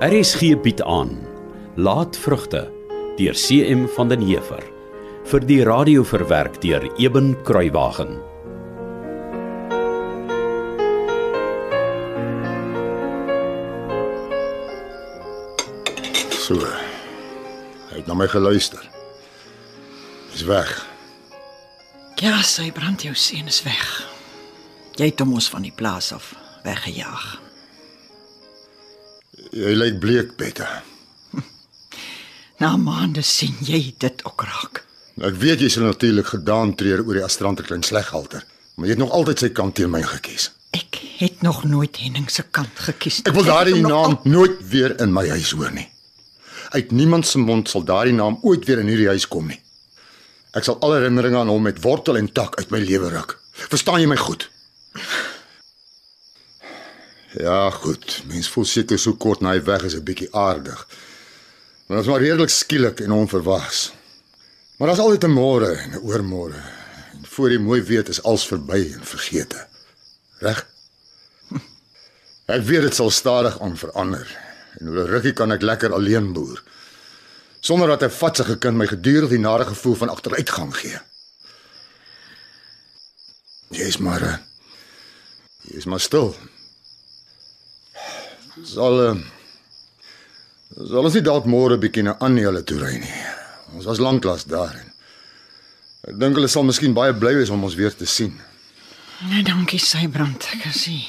[0.00, 1.10] RSG bied aan
[1.76, 2.72] Laat vrugte
[3.16, 4.62] deur CM van den Heever
[5.28, 8.14] vir die radio verwerk deur Eben Kruiwagen.
[16.32, 16.56] So.
[17.90, 18.80] Hy het na my geluister.
[20.32, 20.72] Dis weg.
[22.24, 23.84] Ja, sy brand jou seun is weg.
[24.96, 26.32] Jy het hom ons van die plaas af
[26.64, 27.49] weggejaag.
[29.50, 30.68] Jy lyk bleek, Betta.
[32.60, 34.82] Na maande sien jy dit ook raak.
[35.24, 38.44] Ek weet jy sal natuurlik gedaan treur oor die astrante klein sleghalter,
[38.76, 40.50] maar jy het nog altyd sy kant teen my gekies.
[40.76, 43.22] Ek het nog nooit Henning se kant gekies.
[43.26, 45.88] Ek wil daardie naam al- nooit weer in my huis hoor nie.
[46.76, 49.58] Uit niemand se mond sal daardie naam ooit weer in hierdie huis kom nie.
[50.54, 53.34] Ek sal alle herinneringe aan hom met wortel en tak uit my lewe ruk.
[53.72, 54.46] Verstaan jy my goed?
[57.38, 58.22] Ja, goed.
[58.26, 60.86] Mens voel seker so kort na hy weg is 'n bietjie aardig.
[61.86, 63.92] Maar dit is maar redelik skielik en onverwags.
[64.76, 66.60] Maar daar's altyd 'n môre en 'n oormôre.
[67.12, 69.66] En voor jy mooi weet is alles verby en vergete.
[70.38, 70.66] Reg?
[72.46, 74.38] Ek weet dit sal stadig aan verander.
[74.78, 76.62] En oor 'n rukkie kan ek lekker alleen boer.
[77.60, 80.98] Sonder dat 'n vatsige kind my gedurig die nare gevoel van agteruitgang gee.
[83.68, 84.36] Jy's maar uh,
[85.60, 86.34] jy's maar stil.
[88.66, 89.20] Sal
[90.70, 93.20] sal ons nie dalk môre bietjie na Anneele toe ry nie.
[93.76, 94.88] Ons was lanklaas daar en
[96.10, 98.34] ek dink hulle sal miskien baie bly wees om ons weer te sien.
[99.28, 100.46] Nee, dankie Sybrand.
[100.54, 101.04] Ek is nie.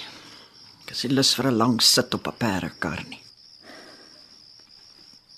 [0.83, 3.21] Ek is nie lus vir 'n lang sit op 'n perdekar nie.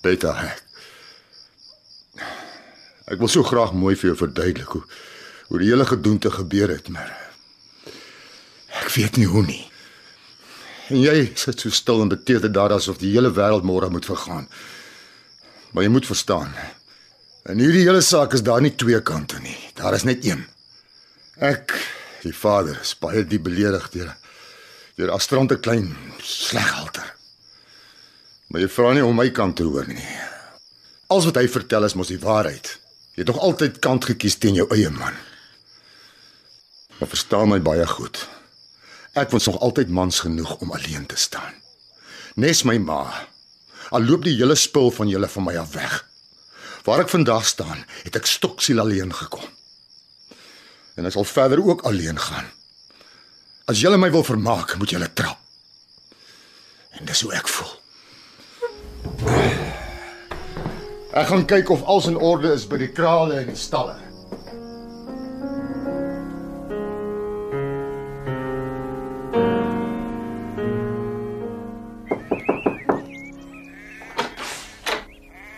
[0.02, 0.64] Beta ek.
[3.08, 4.84] Ek wil so graag mooi vir jou verduidelik hoe
[5.50, 7.12] hoe die hele gedoente gebeur het, maar
[8.82, 9.73] ek weet nie hoe nie.
[10.92, 14.50] En jy sit so stil en beteken daar asof die hele wêreld môre moet vergaan.
[15.72, 16.52] Maar jy moet verstaan.
[17.50, 19.56] In hierdie hele saak is daar nie twee kante nie.
[19.80, 20.44] Daar is net een.
[21.44, 21.74] Ek,
[22.24, 24.14] die vader, is baie diep beledig deur
[24.94, 25.88] deur Astrante klein
[26.22, 27.08] sleghalter.
[28.54, 30.06] Maar jy vra nie om my kant te hoor nie.
[31.10, 32.76] Alles wat hy vertel is mos die waarheid.
[33.18, 35.18] Jy het nog altyd kant gekies teen jou eie man.
[37.00, 38.22] Maar verstaan my baie goed.
[39.14, 41.54] Ek was nog altyd mans genoeg om alleen te staan.
[42.36, 43.28] Nes my ma.
[43.94, 46.00] Al loop die hele spul van julle van my af weg.
[46.84, 49.46] Waar ek vandag staan, het ek stoksiel alleen gekom.
[50.98, 52.50] En ek sal verder ook alleen gaan.
[53.70, 55.38] As julle my wil vermaak, moet julle trap.
[56.98, 57.72] En dis hoe ek voel.
[61.14, 64.13] Ek gaan kyk of alles in orde is by die krale en die stalle.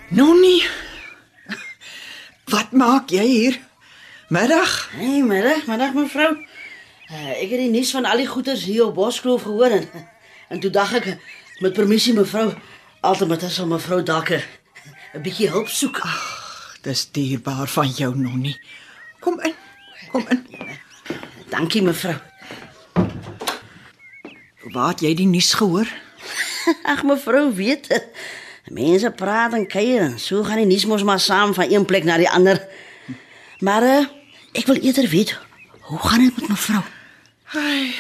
[0.08, 0.64] Nonnie.
[2.54, 3.60] Wat maak jy hier?
[4.30, 4.90] Middag.
[4.94, 6.36] Hey, middag, middag mevrou.
[7.10, 9.90] Uh, ek het die nuus van al die goeders hier op Boskloof gehoor en
[10.54, 11.08] en toe dink ek
[11.62, 12.52] met permissie mevrou,
[13.02, 16.02] altyd sal mevrou dalk 'n bietjie hulp soek.
[16.86, 18.60] Dis dierbaar van jou, Nonnie.
[19.20, 19.54] Kom in.
[20.12, 20.46] Kom in.
[21.50, 22.16] Dankie mevrou.
[24.74, 25.90] Waar het jy die nuus gehoor?
[26.94, 28.06] Ag mevrou weet dit.
[28.74, 32.04] Mense praat en kuier en so gaan die nuus mos maar saam van een plek
[32.04, 32.58] na die ander.
[33.62, 34.06] Maar uh,
[34.58, 35.36] ek wil eerder weet,
[35.86, 36.82] hoe gaan dit met mevrou?
[37.54, 37.94] Ai,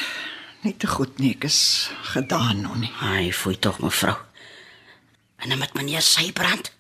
[0.66, 2.90] nie te goed nie, ek is gedaan, Nonnie.
[3.06, 4.16] Ai, fooi tog mevrou.
[5.38, 6.72] En dan met meneer Sybrand.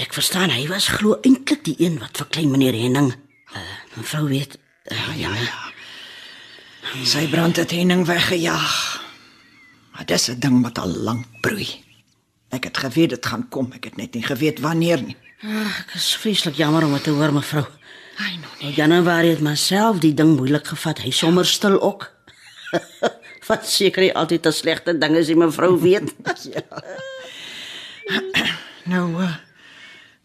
[0.00, 3.12] Ek verstaan hy was glo eintlik die een wat vir klein meneer Henning.
[3.54, 3.62] Uh,
[3.94, 4.58] mevrou weet.
[4.90, 5.58] Uh, ja, ja.
[7.06, 8.74] Sy brand het Henning weggejaag.
[9.94, 11.89] Maar dis 'n ding wat al lank broei.
[12.50, 15.16] Ek het geweet dit gaan kom, ek het net nie geweet wanneer nie.
[15.40, 17.64] Ag, ek is vreeslik jammer om dit te hoor mevrou.
[18.20, 18.62] Ai, Nonnie.
[18.62, 21.00] Nou Januarie het myself die ding moeilik gevat.
[21.06, 22.10] Hy sommer stil ook.
[23.50, 26.12] wat seker nie altyd 'n slegte ding is, die mevrou weet.
[28.90, 29.34] Nou uh,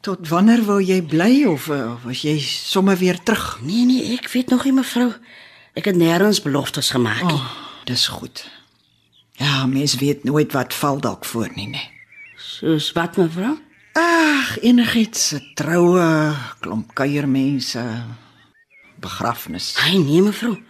[0.01, 3.60] tot wanneer wou jy bly of uh, of was jy sommer weer terug?
[3.62, 5.12] nee nee, ek weet nog nie mevrou.
[5.75, 7.36] Ek het nêrens beloftes gemaak nie.
[7.36, 7.51] Oh,
[7.86, 8.45] dis goed.
[9.38, 11.94] Ja, mens weet nooit wat val dalk voor nie, nee.
[12.45, 13.57] Soos wat mevrou?
[13.97, 18.03] Ag, enigiets, 'n troue, klomp kuiermense,
[18.95, 19.74] begrafnis.
[19.77, 20.62] Ai nee mevrou.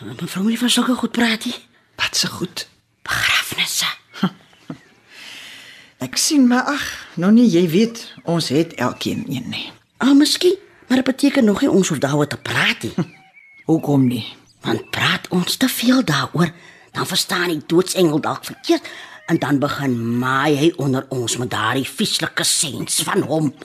[0.00, 1.54] Mevrou moet nie van sulke goed praat nie.
[1.96, 2.68] Wat se goed.
[3.02, 3.84] Begrafnisse.
[6.06, 9.72] Ek sien maar ag, nou nie jy weet, ons het elkeen een nie.
[9.96, 10.56] Ah, miskien,
[10.88, 12.94] maar dit beteken nog nie ons hoef daaroor te praat nie.
[13.68, 14.24] Hoekom nie?
[14.60, 16.52] Want praat ons te veel daaroor,
[16.92, 18.88] dan verstaan die doodsengel dalk verkeerd
[19.30, 23.52] En dan begin maai hy onder ons met daardie vieslike sens van hom.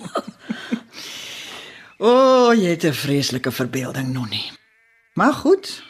[1.95, 4.51] O, oh, jy het 'n vreeslike verbeelding nog nie.
[5.13, 5.83] Maar goed.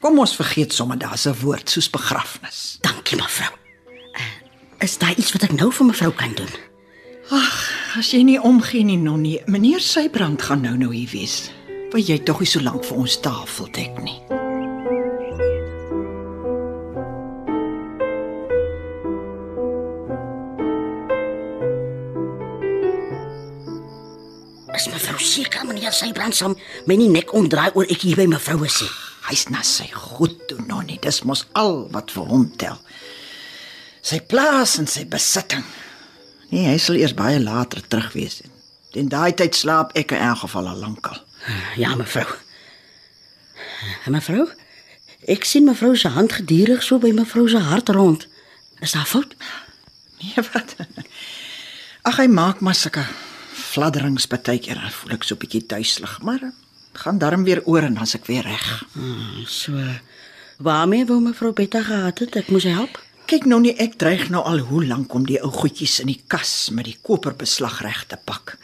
[0.00, 2.78] Kom ons vergeet sommer daar's 'n woord soos begrafnis.
[2.80, 3.52] Dankie mevrou.
[4.12, 4.22] Uh,
[4.78, 6.54] is daar iets wat ek nou vir mevrou kan doen?
[7.96, 11.50] As jy nie omgee nie, Nonnie, meneer Sybrand gaan nou nou hier wees.
[11.90, 14.45] Wil jy tog nie so lank vir ons tafel dek nie?
[25.26, 26.54] Seker meneer Sybrand sal
[26.86, 28.92] my nie nek omdraai oor ek hier by mevrou is nie.
[29.26, 31.00] Hy's na sy goed toe, Nonnie.
[31.02, 32.78] Dis mos al wat vir hom tel.
[34.06, 35.64] Sy plaas en sy besitting.
[36.52, 38.38] Nee, hy sal eers baie later terug wees.
[38.94, 41.18] Teen daai tyd slaap ek in elk geval al lankal.
[41.78, 42.26] Ja, mevrou.
[44.06, 44.46] En mevrou?
[45.26, 48.28] Ek sien mevrou se hand gedurig so by mevrou se hart rond.
[48.80, 49.34] Is daar fout?
[50.22, 50.76] Nee, wat?
[52.06, 53.02] Ag, hy maak maar sulke
[53.76, 54.80] fladderings partykeer.
[54.80, 56.54] Dan voel ek so 'n bietjie duiselig, maar eh,
[56.92, 58.84] gaan darm weer oor en dan's ek weer reg.
[59.46, 59.72] So.
[60.58, 62.36] Waarmee wou mevrou Betta gehad het?
[62.36, 63.02] Ek moes help.
[63.26, 66.22] Kyk nou nie, ek dreig nou al hoe lank om die ou goedjies in die
[66.26, 68.56] kas met die koperbeslag reg te pak.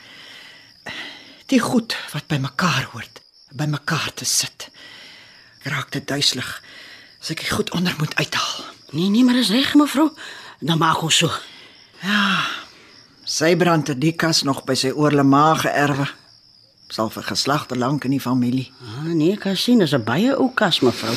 [1.46, 3.20] Die goed wat by mekaar hoort,
[3.52, 4.70] by mekaar te sit.
[5.60, 6.62] Ek raak dit duiselig
[7.20, 8.64] as ek die goed onder moet uithaal.
[8.92, 10.08] Nee, nee, maar is reg mevrou.
[10.60, 11.28] Dan maak ons so.
[12.00, 12.61] Sy
[13.56, 16.04] brand het die kas nog by sy oorle ma geërwe.
[16.92, 18.66] Sal vir geslagte lank in die familie.
[18.84, 21.16] Ah, nee, kan sien dis 'n baie ou kas mevrou.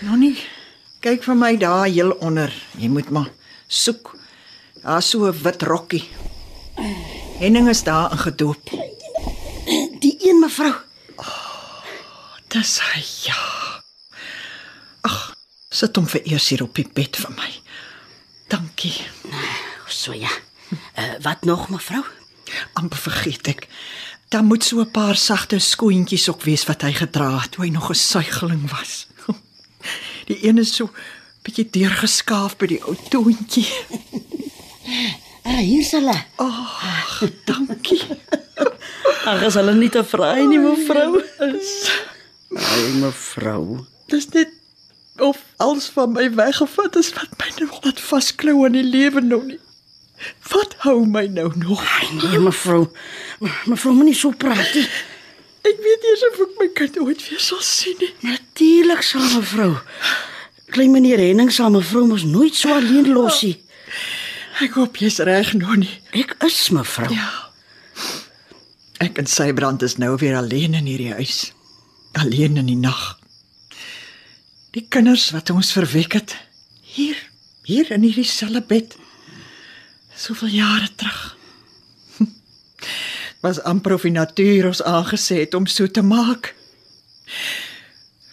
[0.00, 0.38] Nou nie.
[1.00, 2.52] Kyk vir my daar heel onder.
[2.78, 3.28] Jy moet maar
[3.66, 4.16] soek.
[4.82, 6.08] Daar's so 'n wit rokkie.
[7.38, 8.70] Henning is daar ingedoop.
[10.00, 10.74] Die een mevrou.
[12.48, 13.36] Dis hy ja.
[15.00, 15.34] Ag,
[15.70, 17.50] sit hom vir eers hier op die bed vir my.
[18.48, 18.96] Dankie.
[19.86, 20.47] So ja.
[20.98, 22.04] Uh, wat nog mevrou?
[22.72, 23.66] amper vergeet ek.
[24.28, 27.70] Daar moet so 'n paar sagte skoentjies ook wees wat hy gedra het toe hy
[27.70, 29.06] nog 'n suigeling was.
[30.28, 30.90] Die een is so
[31.42, 33.68] bietjie deurgeskaaf by die ou toontjie.
[35.48, 36.24] Ah, hier's hulle.
[36.36, 38.02] Ag, dankie.
[39.24, 41.22] Ag, is hulle nie te vry nie mevrou?
[42.52, 43.86] Ai mevrou.
[44.12, 44.52] Dis net
[45.16, 49.40] of alles van my weggevat is wat my nog laat vasklou aan die lewe nou
[49.46, 49.60] nie.
[50.50, 51.82] Wat hou my nou nog?
[52.00, 52.88] Ai nee mevrou.
[53.66, 54.86] Mevrou moenie so praat nie.
[55.68, 58.12] Ek weet eens of ek my kind ooit weer sal sien nie.
[58.26, 59.74] Natuurlik sal mevrou.
[60.74, 63.56] Klein meneer Henning sal mevrou mos nooit so alleen los nie.
[64.64, 65.92] Ek hoop jy's reg nou nie.
[66.18, 67.10] Ek is mevrou.
[67.14, 67.28] Ja.
[69.04, 71.52] Ek en sy brand is nou weer alleen in hierdie huis.
[72.18, 73.18] Alleen in die nag.
[74.74, 76.34] Die kinders wat ons verwek het
[76.82, 77.18] hier,
[77.68, 78.96] hier in hierdie selfe bed.
[80.18, 81.36] Soveel jare terug.
[83.44, 86.54] Was amper of die natuur ons aangesê het om so te maak.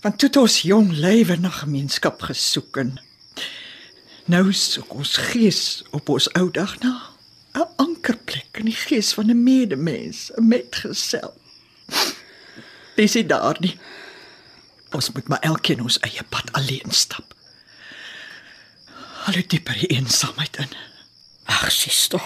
[0.02, 2.96] Want toe het ons jong lywe na gemeenskap gesoek en
[4.26, 5.60] nou soek ons gees
[5.94, 6.94] op ons ou dag na
[7.54, 11.38] 'n ankerplek in die gees van 'n medemens, 'n metgesel.
[12.96, 13.78] Dis dit daar nie.
[14.92, 17.36] Ons moet maar elkeen ons eie pad alleen stap.
[19.26, 20.95] Al hoe dieper die eensaamheid in.
[21.46, 22.26] Ag, sis tog.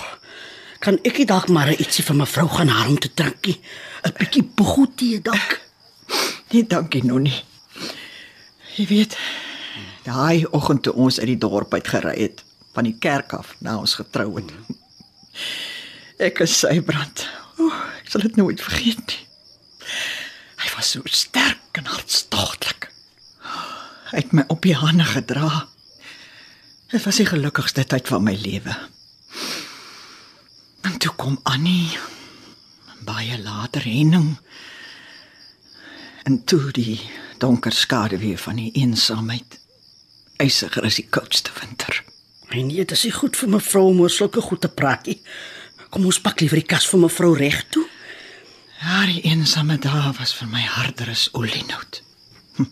[0.79, 3.59] Kan ek nie dalk maar ietsie vir mevrou gaan haal om te drinkie?
[4.05, 5.59] 'n Bietjie bogoetee dalk.
[6.51, 7.43] Nee, dankie Nonnie.
[8.75, 9.17] Jy weet,
[10.03, 13.77] daai oggend toe ons uit die dorp uit gery het van die kerk af na
[13.77, 14.53] ons getrou het.
[16.27, 17.27] Ek is sy brand.
[17.59, 17.67] O,
[17.99, 19.23] ek sal dit nooit vergeet nie.
[20.59, 22.89] Hy was so sterk en hartstogtelik.
[24.11, 25.67] Hy het my op die hande gedra.
[26.91, 28.75] Dit was die gelukkigste tyd van my lewe.
[30.99, 31.97] Toe kom Annie.
[33.07, 34.37] Baie later Henning.
[36.23, 36.99] En toe die
[37.39, 39.59] donker skaduwee van die eensaamheid.
[40.43, 42.03] Eisiger as die koudste winter.
[42.49, 45.17] Nee, nee, dit is nie goed vir mevrou om oor sulke goed te praat nie.
[45.89, 47.85] Kom ons pak liewer die kas vir mevrou reg toe.
[48.81, 52.03] Ja, die eensame dae was vir my harder as olienout.
[52.59, 52.67] Hm.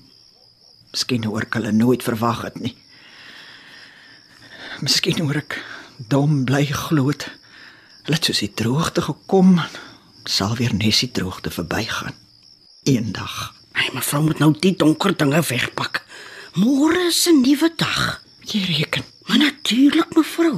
[0.91, 2.75] Miskien hoor ek hulle nooit verwag het nie.
[4.83, 5.61] Miskien hoor ek
[6.11, 7.29] dom bly glo het.
[8.07, 9.57] Hulle het soos die droogte gekom,
[10.23, 12.15] sal weer nes die droogte verbygaan.
[12.87, 13.33] Eendag.
[13.75, 16.05] Ai, mevrou moet nou die donker dinge wegpak.
[16.55, 18.23] Môre is 'n nuwe dag.
[18.47, 19.03] Jy reken.
[19.27, 20.55] Maar natuurlik mevrou.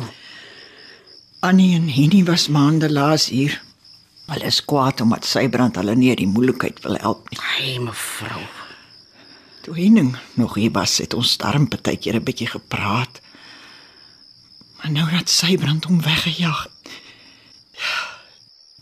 [1.39, 3.62] Annie en Henny was maande laas hier.
[4.27, 7.39] Hulle is kwaad omdat sy brand hulle nie die moeilikheid wil help nie.
[7.39, 8.46] Ai, mevrou.
[9.62, 13.22] Toe Henning nog hier was, het ons darm partykeer 'n bietjie gepraat.
[14.77, 16.68] Maar nou dat Sybrand hom weggejaag.
[16.68, 17.09] Ja,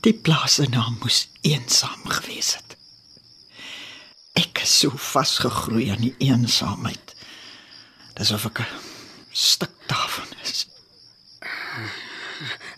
[0.07, 2.75] die plaas se naam moes eensaam gewees het.
[4.39, 7.15] Ek is so vasgegroei aan die eensaamheid.
[8.15, 8.67] Dis of ek 'n
[9.31, 10.67] stuk daarvan is.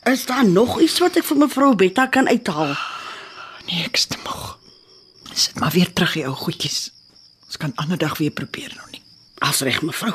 [0.03, 2.75] Is daar nog iets wat ek vir mevrou Betta kan uithaal?
[3.65, 4.57] Nee, ek is te moeg.
[5.33, 6.91] Sit maar weer terug die ou goedjies.
[7.45, 9.03] Ons kan ander dag weer probeer nou nie.
[9.37, 10.13] As reg mevrou.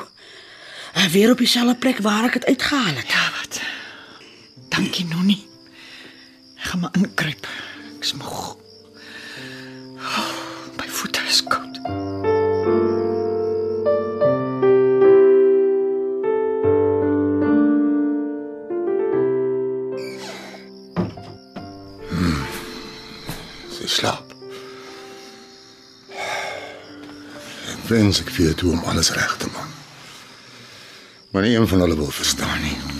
[1.10, 3.08] Weer op dieselfde plek waar ek dit uitgehaal het.
[3.08, 3.60] Ja, wat?
[4.68, 5.53] Dankie Nonnie.
[6.74, 7.46] Gaan maar inkruip.
[7.96, 8.56] Ek is moeg.
[9.96, 10.30] Oh,
[10.76, 11.76] my voete is koud.
[23.70, 24.34] Sy slaap.
[27.70, 29.70] Ek wens ek weet hoe om alles reg te maak.
[31.30, 32.93] Maar nie een van hulle wil verstaan nie.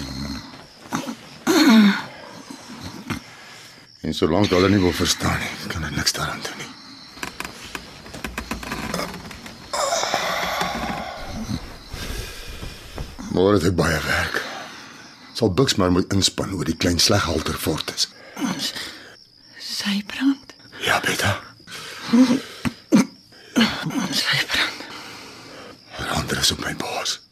[4.05, 6.73] En solank hulle nie wil verstaan nie, kan ek niks daaraan doen nie.
[13.33, 14.37] Môre het ek baie werk.
[15.35, 18.05] Sal Buks maar moet inspann oor die klein sleghalter fort is.
[19.59, 20.53] Sybrand.
[20.85, 21.41] Ja, Beta.
[24.21, 24.85] Sybrand.
[25.97, 27.23] Haar ander is op my bors.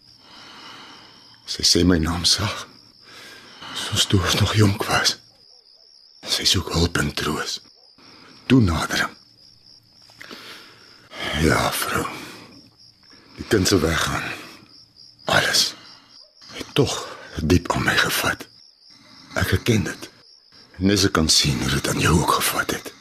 [1.45, 2.65] Sy sê my naam sag.
[3.77, 5.22] Soos toe ons nog jonk was.
[6.23, 7.61] Sy soek hulp en troos.
[8.47, 9.11] Toenadering.
[11.43, 12.07] Ja, vrou.
[13.37, 14.25] Die kind se weggaan.
[15.25, 15.75] Alles
[16.53, 16.93] het tog
[17.43, 18.47] diep aan my gevat.
[19.35, 20.09] Ek erken dit.
[20.79, 22.93] Nes ek kan sien hoe dit aan jou ook gevat het.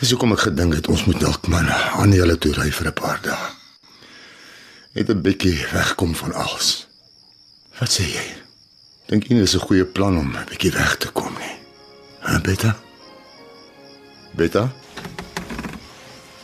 [0.00, 1.68] Dis hoekom ek gedink het ons moet dalk maar
[2.00, 3.50] aan hulle toe ry vir 'n paar dae.
[4.94, 6.86] Net 'n bietjie wegkom van alles.
[7.78, 8.43] Wat sê jy?
[9.06, 11.56] Dink jy dit is 'n goeie plan om 'n bietjie weg te kom nie?
[12.20, 12.76] Hè, Beta?
[14.34, 14.72] Beta?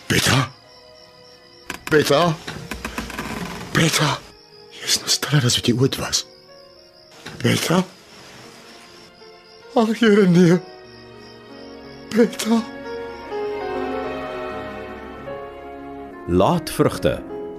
[0.07, 0.51] Beta?
[1.91, 2.37] Beta?
[3.73, 4.19] Beta?
[4.71, 6.27] Jy is nog stiller as wat jy ooit was.
[7.43, 7.85] Beta?
[9.75, 10.59] Ag, Here nee.
[12.11, 12.63] Beta?
[16.29, 17.30] Laatvrugte